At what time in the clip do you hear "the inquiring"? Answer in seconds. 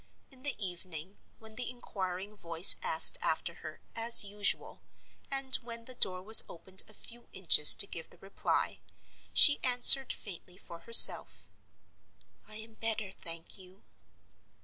1.53-2.35